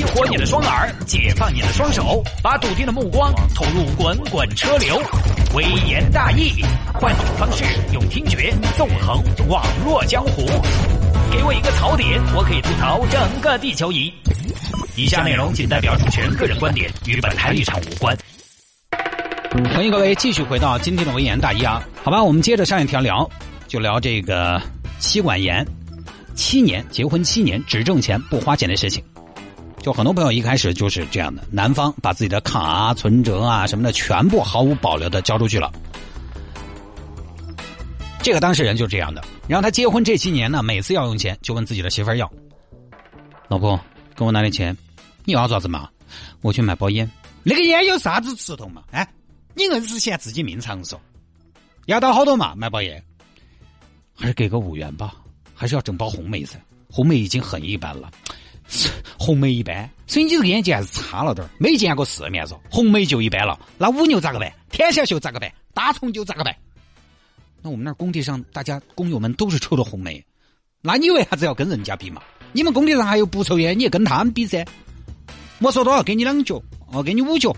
[0.00, 4.98] 激活你的双耳，解放你的双手，把笃定的目光投入滚滚车流。
[5.54, 6.64] 微言大义，
[6.94, 10.46] 换种方式，用听觉纵横网络江湖。
[11.30, 14.10] 给我一个槽点，我可以吐槽整个地球仪。
[14.96, 18.16] 以下内容仅代表主持人个人观点，与本台立场无关。
[19.74, 23.28] 欢迎各位继续回到今天的微言大义啊，好吧，我们接着上一条聊，
[23.68, 24.58] 就聊这个
[24.98, 25.62] 妻管严，
[26.34, 29.04] 七年结婚七年只挣钱不花钱的事情。
[29.82, 35.72] 就很多朋友一开始就是这样的，男方把自己的卡啊、存折啊什么的全部毫无保留的交出去了。
[38.22, 42.30] 这个当事人就是这样的，然后他结婚这七年呢，每次要用钱就问自己的媳妇儿要，
[43.48, 43.80] 老婆
[44.14, 44.76] 给我拿点钱，
[45.24, 45.88] 你要啥子嘛？
[46.42, 47.10] 我去买包烟，
[47.42, 48.82] 那个烟有啥子吃头嘛？
[48.90, 49.08] 哎，
[49.54, 50.98] 你硬是嫌自己命长嗦？
[51.86, 52.54] 要到好多嘛？
[52.54, 53.02] 买包烟，
[54.14, 55.14] 还是给个五元吧？
[55.54, 56.58] 还是要整包红梅噻？
[56.90, 58.10] 红梅已经很一般了。
[59.18, 62.56] 红梅一般，所以你这个眼睛还是差了点儿没见过世面嗦。
[62.70, 64.52] 红梅就一般了，那五牛咋个办？
[64.70, 65.52] 天小秀咋个办？
[65.74, 66.54] 大葱就咋个办？
[67.62, 70.24] 那我们那工地上大家工友们都是抽的红梅，
[70.80, 72.22] 那你为啥子要跟人家比嘛？
[72.52, 74.64] 你们工地上还有不抽烟，你也跟他们比噻？
[75.58, 76.62] 我说多少给你两角，
[76.92, 77.54] 哦给你五角，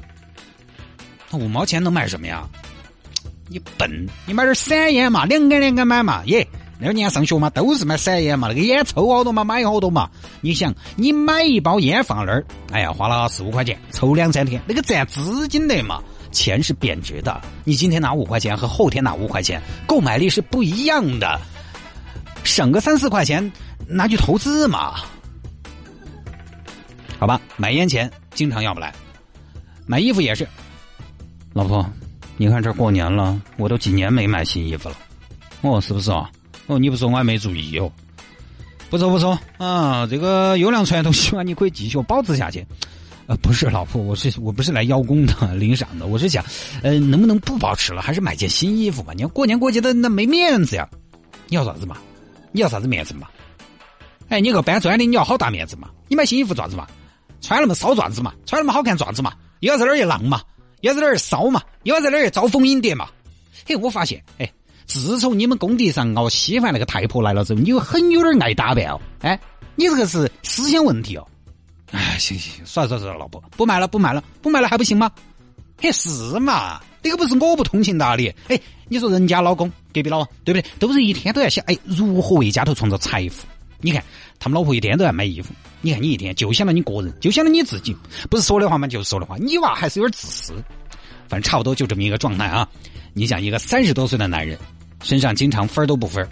[1.30, 2.48] 那五毛钱能买什么呀？
[3.48, 6.46] 你笨，你买点散烟嘛，两根两根买嘛，耶。
[6.84, 10.10] 那年上学嘛，都是买散烟嘛，那个烟抽好多嘛，买好多嘛。
[10.40, 16.02] 你想，你买一包烟放那儿，哎呀，花了四五块钱，抽两三天，那个占资金的嘛。
[16.32, 21.40] 钱是贬值的，你今天拿五块钱和后天拿五块钱，购买力是不一样的。
[22.42, 23.52] 省个三四块钱
[23.86, 24.94] 拿去投资嘛。
[27.18, 28.92] 好吧，买烟钱经常要不来，
[29.86, 30.48] 买衣服也是。
[31.52, 31.86] 老婆，
[32.38, 34.96] 你看这过年了，我都几年没买新衣服了。
[35.60, 36.16] 哦，是不是啊？
[36.16, 37.90] 哦，哦你不说我还没注意哦。
[38.88, 42.66] 不错不错啊，这个优良传统，希望你可以继续保持下去。
[43.26, 46.44] 呃，不是老婆，我是我不是来邀功的、领赏的，我是想，
[46.82, 49.12] 呃，能不能不保持了，还是买件新衣服吧？
[49.14, 50.88] 你要过年过节的，那没面子呀。
[51.48, 51.96] 你要啥子嘛？
[52.50, 53.28] 你要啥子面子嘛？
[54.28, 55.88] 哎，你个搬砖的，你要好大面子嘛？
[56.08, 56.86] 你买新衣服爪子嘛？
[57.40, 58.34] 穿那么骚爪子嘛？
[58.44, 59.32] 穿那么好看爪子嘛？
[59.60, 60.42] 又要在那儿一浪嘛？
[60.80, 61.62] 又要在那儿骚嘛？
[61.84, 63.08] 又要在那儿招蜂引蝶嘛？
[63.64, 64.52] 嘿，我发现，哎。
[64.86, 69.00] 自从你们工地上熬稀饭那个太婆来了之后，你又很有点爱打扮哦。
[69.20, 69.38] 哎，
[69.76, 71.26] 你这个是思想问题哦。
[71.90, 75.10] 哎，行行行，算了算了，老婆，不买了不买了不买了还不行吗？
[75.78, 76.80] 嘿，是嘛？
[77.02, 78.32] 这个不是我不通情达理。
[78.48, 80.70] 哎，你说人家老公隔壁老王对不对？
[80.78, 83.46] 都是一天都要想哎如何为家头创造财富。
[83.80, 84.02] 你看
[84.38, 87.96] 他们老婆一天都在买衣服，你看你一天就想到你个人，就想到你自己，
[88.30, 89.36] 不是说的话嘛就是说的话。
[89.38, 90.54] 你娃还是有点自私。
[91.32, 92.68] 反正差不多就这么一个状态啊。
[93.14, 94.58] 你想一个三十多岁的男人。
[95.02, 96.24] 身上经常分都不分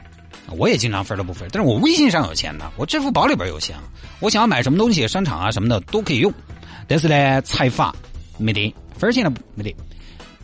[0.50, 3.74] 我也经常分都不分但是我微信上有钱呢，我支付宝里边有钱，
[4.20, 6.32] 我想要买什么东西，商场啊什么的都可以用，
[6.86, 7.92] 但是呢，财阀
[8.38, 9.74] 没得分现在没得，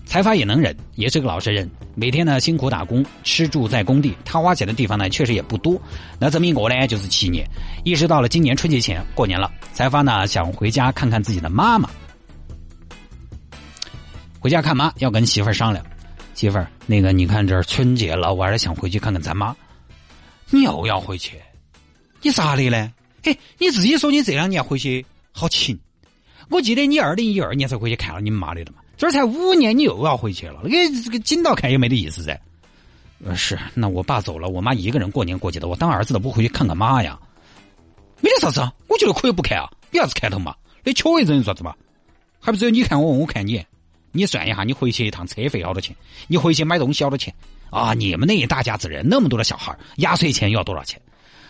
[0.06, 5.80] 财阀也能忍，也是个老实人，每天呢辛苦打工，吃住在工地，他花钱的地方呢确实也不多，
[6.18, 7.48] 那这么一个呢就是七年，
[7.84, 11.88] 一直到了今年春节前过年了，财阀呢想回家看看自己的妈妈，
[14.46, 15.84] 回家看妈要跟媳妇儿商量。
[16.34, 19.52] 媳妇儿，那个你看这春节了，我还是想回去看看咱妈。
[20.50, 21.36] 你又要回去？
[22.22, 22.88] 你咋的嘞？
[23.24, 25.76] 嘿，你自己说你这两年回去好勤。
[26.48, 32.40] 我记得你二零一二年才回去看了你妈的了嘛，这才五年你又要回去了，那个这个紧到看也没得意思噻。
[33.24, 37.18] 呃，是，那我爸走了，我妈一个人过年过节的，我当儿子的不回去看看妈呀？
[38.20, 40.54] 没得啥子啊，我觉得可以不看啊，有啥子看头嘛？
[40.84, 41.74] 你缺一人啥子嘛？
[42.38, 43.60] 还不只有你看我，我看你。
[44.16, 45.94] 你算一下，你回去一趟车费要多钱？
[46.26, 47.32] 你回去买东西要多钱？
[47.70, 51.00] 啊，你们那一大家子人那么多的小孩，压岁钱要多少钱？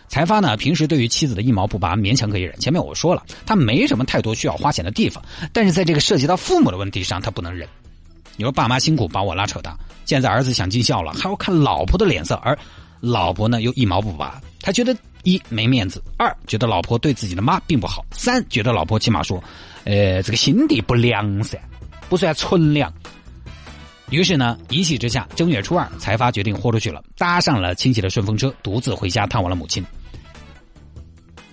[0.09, 2.59] 财阀呢，平时对于妻子的一毛不拔，勉强可以忍。
[2.59, 5.23] 前面我说了，他没什么太多需要花钱的地方，
[5.53, 7.69] 但是在这个涉及到父母的问题上，他不能忍。
[8.37, 12.57] 你说爸妈辛苦把我拉扯大，现在儿子想尽孝了，还要看老婆的脸色，而
[13.01, 19.43] 老婆呢又一毛不拔，他觉得一没面子，二觉得老婆对自己的妈并不好，三觉得老婆起码说，
[19.85, 21.59] 呃，这个心地不良噻。
[22.09, 22.93] 不算纯良，
[24.11, 29.85] 于是呢，一气之下，正月初二，财阀决定豁出去了，搭上了亲戚的顺风车，独自回家探望了母亲。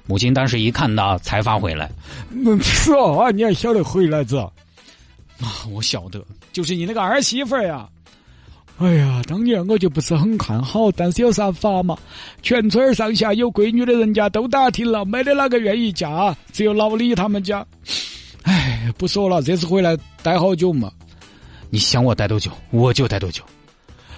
[0.05, 1.89] 母亲当时一看到财阀回来，
[2.61, 4.37] 是啊，你还晓得回来子？
[4.37, 4.51] 啊，
[5.71, 7.89] 我晓得，就是你那个儿媳妇呀。
[8.79, 11.97] 哎呀，当年我就不是很看好，但是有啥法嘛？
[12.41, 17.65] 全村上下有闺女的人家都打听了，没得哪个愿意嫁，只有老李他们家。
[18.63, 20.91] 哎， 不说了，这次回来待好久嘛？
[21.69, 23.43] 你想我待多久，我就待多久。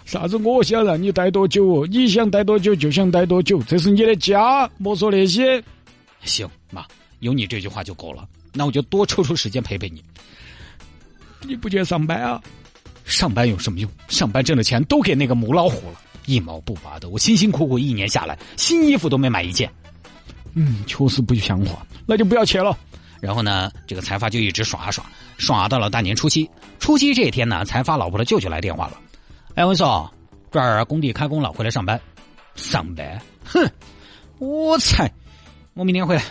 [0.05, 0.37] 啥子？
[0.37, 1.87] 我想让你待多久哦？
[1.89, 5.63] 你想待多久就想待多久，这是你的家，莫说那些。
[6.23, 6.85] 行，妈，
[7.21, 8.27] 有你这句话就够了。
[8.53, 10.03] 那我就多抽出时间陪陪你。
[11.41, 12.41] 你不去上班啊？
[13.03, 13.89] 上班有什么用？
[14.07, 17.09] 上班挣的钱都给那个母老虎了，一毛不拔的。
[17.09, 19.71] 我辛辛苦苦一年下来，新衣服都没买一件。
[20.53, 22.77] 嗯，确实不像话，那就不要去了。
[23.25, 25.03] 然后呢，这个财发就一直耍耍
[25.39, 26.47] 耍到了大年初七。
[26.79, 28.99] 初七这一天呢，财发老婆的舅舅来电话了。
[29.55, 30.07] 哎，我说
[30.51, 31.99] 这儿工地开工了，回来上班。
[32.53, 33.19] 上班？
[33.43, 33.67] 哼，
[34.37, 35.11] 我猜，
[35.73, 36.23] 我明天回来。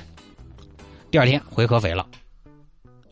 [1.10, 2.06] 第二天回合肥了。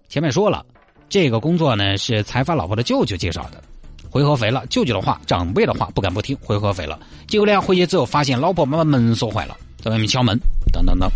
[0.08, 0.64] 前面说了，
[1.08, 3.60] 这个工作呢是财发老婆的舅舅介绍的。
[4.08, 7.00] 回合肥了，舅舅的话、长辈的话不敢不听，回合肥了。
[7.26, 10.38] 结果呢，回去之后发现老婆把门锁坏了，在外面敲门，
[10.72, 11.10] 等等等。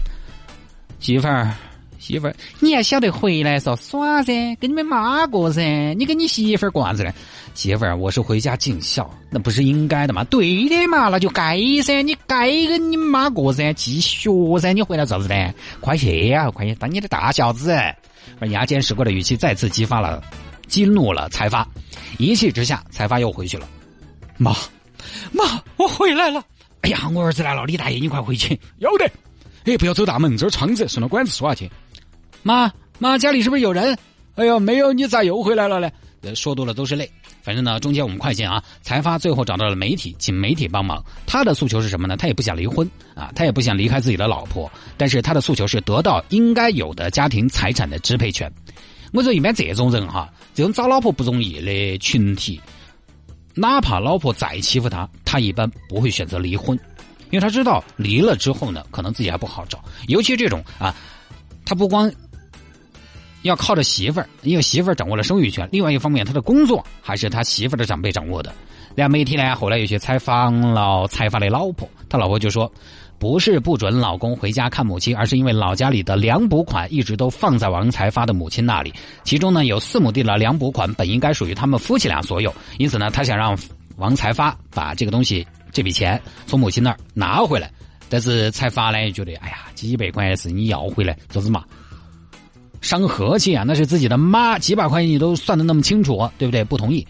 [0.98, 1.54] 媳妇儿，
[2.06, 4.54] 媳妇儿，你还晓得回来说耍噻？
[4.60, 5.92] 跟你们妈过噻？
[5.98, 7.12] 你跟你媳妇儿过啥子呢？
[7.54, 10.22] 媳妇儿，我是回家尽孝，那不是应该的嘛？
[10.22, 14.30] 对的嘛，那就该噻，你该跟你妈过噻，继续
[14.60, 15.52] 噻，你回来咋子呢？
[15.80, 17.76] 快去呀，快去当你的大孝子！
[18.38, 20.22] 而牙尖使过的语气再次激发了、
[20.68, 21.66] 激怒了财发，
[22.18, 23.68] 一气之下，财发又回去了。
[24.36, 24.54] 妈，
[25.32, 26.40] 妈，我回来了！
[26.82, 28.56] 哎呀，我儿子来了，李大爷，你快回去！
[28.78, 29.10] 要得！
[29.64, 31.68] 哎，不要走大门，这儿窗子，顺着管子说下去。
[32.46, 33.98] 妈妈，家里是不是有人？
[34.36, 35.92] 哎呦，没有，你咋又回来了嘞？
[36.32, 37.10] 说多了都是泪。
[37.42, 38.62] 反正呢，中间我们快进啊！
[38.82, 41.04] 财发最后找到了媒体，请媒体帮忙。
[41.26, 42.16] 他的诉求是什么呢？
[42.16, 48.48] 他也不想离婚啊，他也不想离开自己的老婆，但是他的诉求是得到应该有的家庭财产的支配权。
[49.12, 52.60] 我说一般这种人哈，这种找老婆不容易的群体，
[53.56, 56.78] 哪怕老婆再欺负他，他一般不会选择离婚，
[57.30, 59.84] 因为他知道离了之后呢，可能自己还不好找。
[60.06, 60.94] 尤其这种啊，
[61.64, 62.08] 他不光。
[63.46, 65.68] 要靠着媳妇儿，因为媳妇儿掌握了生育权。
[65.72, 68.52] 另外一方面，他的工作还是他媳妇儿的长辈掌握的。
[68.94, 72.70] 然后媒体呢，后来又去采访了财发的老婆，他老婆就说，
[73.18, 83.56] 不是不准老公回家看母亲，而是因为老家里的粮补款一直都放在王财发的母亲那里，其中呢有四亩地的粮补款本应该属于他们夫妻俩所有，因此呢，他想让
[83.96, 87.70] 王财发把这个东西这笔钱从母亲那儿拿回来。
[88.08, 91.62] 但是财发呢觉得，哎呀，几百块钱是你要回来，做什么？
[92.80, 93.64] 伤和气啊！
[93.66, 96.64] 那是自己的妈，几百块钱你都算的那么清楚，对不对？
[96.64, 97.06] 不同意。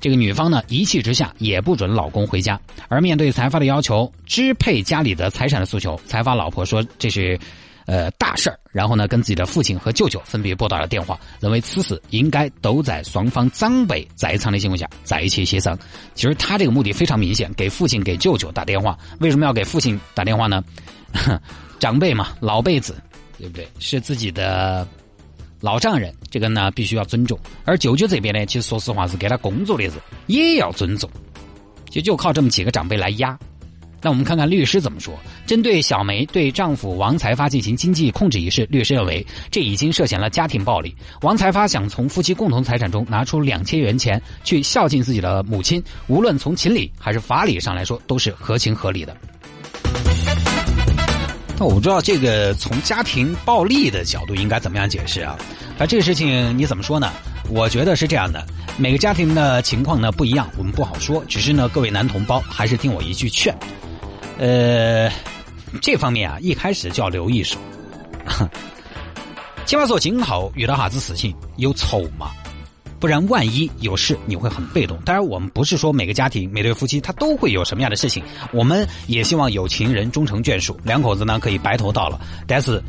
[0.00, 2.58] 这个女方呢，一气之下也不准老公回家。
[2.88, 7.38] 而面对财发的要求，支配家里的财产的诉求，财发老婆说这是，
[7.84, 8.58] 呃，大事儿。
[8.72, 15.78] 然后呢，跟自己的父亲和舅舅分别拨打了电话，认为此事应该都在双方长辈在场的情况下在一起协商。
[16.14, 18.98] 其实他这个目的非常明显，给父亲、给舅舅打电话。
[19.18, 20.64] 为什么要给父亲打电话呢？
[21.78, 22.94] 长辈嘛，老辈子。
[23.40, 23.66] 对不对？
[23.78, 24.86] 是自己的
[25.60, 27.38] 老丈人，这个呢必须要尊重。
[27.64, 29.94] 而舅舅这边呢，其实说实话是给他工作的人，
[30.26, 31.10] 也要尊重。
[31.88, 33.36] 就就靠这么几个长辈来压。
[34.02, 35.14] 那我们看看律师怎么说。
[35.44, 40.94] 针对小梅对丈夫王才发进行经济控制一事，律师认为这已经涉嫌了家庭暴力。
[41.20, 49.14] 王才发想从夫妻共同财产中拿出两千元钱去孝敬自己的母亲，无论从情理还是法理上来说，都是合情合理的。
[51.60, 55.36] 那我不知道这个从家庭暴力的角度应该怎么样解释啊？
[55.78, 57.12] 那这个事情你怎么说呢？
[57.50, 58.42] 我觉得是这样的，
[58.78, 61.22] 每个家庭的情况呢不一样，我们不好说。
[61.28, 63.54] 只是呢，各位男同胞还是听我一句劝，
[64.38, 65.12] 呃，
[65.82, 67.58] 这方面啊，一开始就要留一手。
[69.66, 72.30] 起码说今后遇到啥子事情有筹码。
[73.00, 74.98] 不然，万一有事，你会很被动。
[75.06, 78.22] 当然，我们不是说每个家庭、每对夫妻他都会有什么样的事情。
[78.52, 82.20] 我们也希望有情人终成眷属，两口子呢可以白头到老。
[82.46, 82.80] 但是，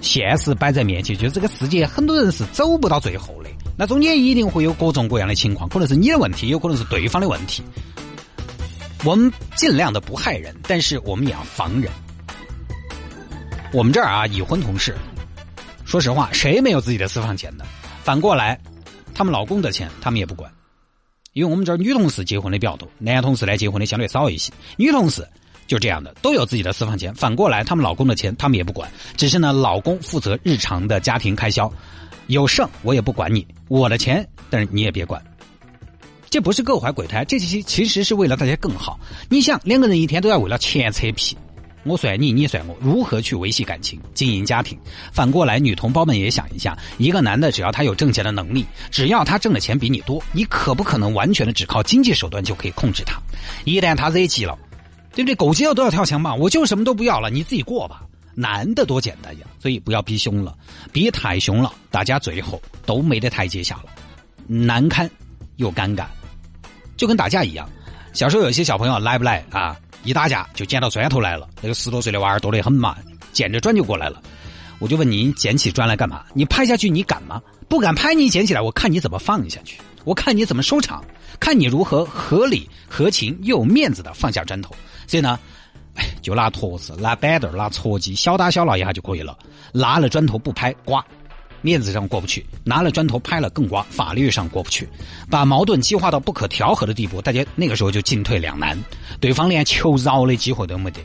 [0.00, 3.50] 现实摆在面前，就是这个世界，很多人是走不到最后的。
[3.78, 7.62] 那中间一定会有各种各样的情况，可能是你的问题，有可能是对方的问题。
[9.04, 11.88] 我们尽量的不害人，但是我们也要防人。
[13.72, 14.96] 我们这儿啊，已婚同事，
[15.84, 17.64] 说实话，谁没有自己的私房钱的？
[18.02, 18.58] 反过来。
[19.14, 20.50] 他们老公的钱，他们也不管，
[21.32, 24.52] 因为我们这儿女同事结婚的比较多，男同事呢结婚的相对少一些。
[24.76, 25.26] 女同事
[25.66, 27.14] 就这样的，都有自己的私房钱。
[27.14, 31.72] 反过来，他们老公的钱，他们也不管，只是呢，老公负责日常的家庭开销，
[32.26, 35.22] 有剩我也不管你，我的钱，但是你也别管。
[36.28, 38.98] 这不是各怀鬼胎，这些其实是为了大家更好。
[39.28, 41.36] 你想，两个人一天都要为了钱扯皮。
[41.84, 44.78] 我算你，你算我，如何去维系感情、经营家庭？
[45.12, 53.20] 反过来，女同胞们也想一下：一个男的，只要他有挣钱的能力，只要他挣的钱比你多，你可不可能完全的只靠经济手段就可以控制他？
[53.64, 54.56] 一旦他惹急了，
[55.14, 55.34] 对不对？
[55.34, 56.34] 狗急了都要跳墙嘛！
[56.34, 58.02] 我就什么都不要了，你自己过吧。
[58.34, 60.56] 男的多简单呀，所以不要逼凶了，
[60.90, 63.86] 逼太凶了，大家最后都没得台阶下了，
[64.46, 65.10] 难堪
[65.56, 66.06] 又尴尬，
[66.96, 67.68] 就跟打架一样。
[68.12, 69.76] 小时候有些小朋友来不来啊？
[70.04, 72.96] 一打架就捡到砖头来了，那个十多岁的娃儿多得很嘛，
[73.32, 74.20] 捡着砖就过来了。
[74.80, 76.24] 我就问你，捡起砖来干嘛？
[76.34, 77.40] 你拍下去你敢吗？
[77.68, 81.02] 不敢拍，你捡起来，我看你怎么放下去，我看你怎么收场，
[81.38, 84.74] 看你如何合理、合情又有面子的放下砖头。
[85.06, 85.38] 所以呢，
[86.20, 89.38] 就拿坨子、拿板凳、拿撮箕，小打小闹一下就可以了。
[89.72, 91.04] 拿了砖头不拍，刮。
[91.62, 94.86] 面子上过不去，拿了砖头拍了更瓜，法律上过不去，
[95.30, 98.78] 把矛盾激化到不可调和的地步，大家那个时候就进退两难，
[99.20, 101.00] 对方连求饶的机会都没得，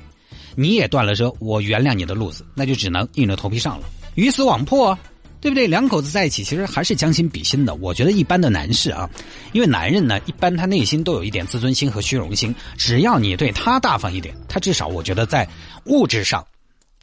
[0.56, 3.86] 你也断了说我原谅你的路子，那就只能硬着头皮上了，
[4.16, 5.00] 鱼死网破，啊
[5.40, 5.68] 对不对？
[5.68, 7.76] 两口子在一起其实还是将心比心的。
[7.76, 9.08] 我觉得一般的男士啊，
[9.54, 15.48] 因为男人呢，一般他内心都有一点自尊心和虚荣心，只要你对他大方一点，他至少我觉得在
[15.86, 16.44] 物质上。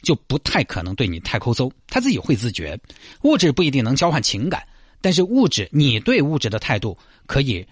[0.05, 2.79] 就不太可能对你太抠搜，他自己会自觉。
[3.23, 4.65] 物质不一定能交换情感，
[5.01, 7.67] 但是物质，你对物质的态度可以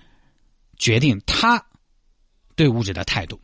[0.78, 1.63] 决定他
[2.56, 3.40] 对物质的态度。